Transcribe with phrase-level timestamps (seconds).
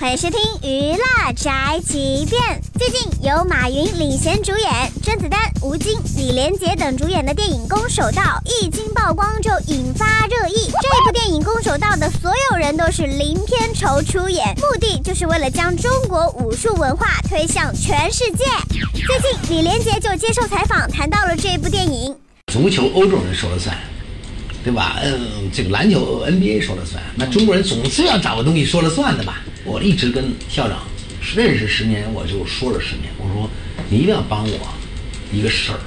[0.00, 2.40] 欢迎收听娱乐宅急便。
[2.78, 8.22] 最近由马云领衔主演，甄子丹、吴京、李连杰等主演的电影《攻守道》
[8.62, 10.70] 一经曝光就引发热议。
[10.80, 18.44] 这部电影《攻守道》的所有人都是零片酬出演，目的就是为了将中国武术文化推向全世界。
[18.94, 22.14] 最近李连杰就接受采访谈到了这部电影。
[22.52, 23.76] 足球欧洲人说了算。
[24.64, 24.98] 对吧？
[25.02, 29.40] 嗯，这个篮球 NBA 说了算，那中国人总是要找个东西说了算的吧？
[29.68, 30.78] 我一直跟校长
[31.36, 33.50] 认识十年，我就说了十年，我说
[33.90, 34.58] 你一定要帮我
[35.30, 35.78] 一个事儿。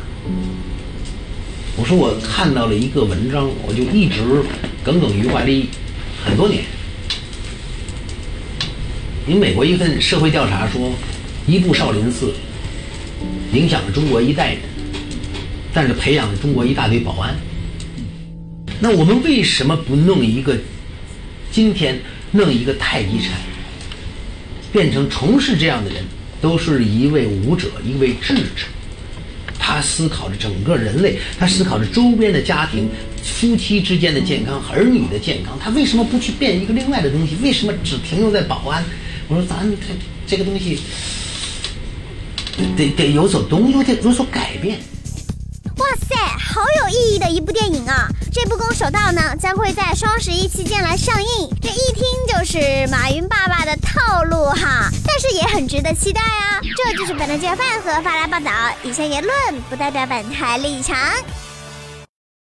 [1.76, 4.22] 我说我看到了一个文章，我就一直
[4.84, 5.66] 耿耿于怀了
[6.24, 6.64] 很多年。
[9.28, 10.94] 因为美国一份社会调查说，
[11.48, 12.34] 一部少林寺
[13.54, 14.60] 影响了中国一代人，
[15.74, 17.36] 但是培养了中国一大堆保安。
[18.80, 20.56] 那我们为什么不弄一个？
[21.52, 22.00] 今天
[22.32, 23.32] 弄一个太极拳，
[24.72, 26.04] 变成从事这样的人，
[26.42, 28.66] 都是一位武者，一位智者。
[29.60, 32.90] 他思考着整个人类，他思考着周边的家庭、
[33.24, 35.58] 夫妻之间的健康、儿女的健康。
[35.60, 37.38] 他为什么不去变一个另外的东西？
[37.44, 38.84] 为什么只停留在保安？
[39.28, 39.78] 我说咱这
[40.28, 40.80] 这个东西
[42.76, 44.80] 得得有所东西，得有所改变。
[45.78, 48.08] 哇塞，好有意义的一部电影啊！
[48.32, 51.50] 这部《攻守道》呢，将会在双十一期间来上映。
[51.62, 53.41] 这一听就是马云爸
[53.78, 56.60] 套路哈，但是也很值得期待啊！
[56.76, 58.52] 这就是本台记者范和发来报道，
[58.84, 60.98] 以上言论不代表本台立场。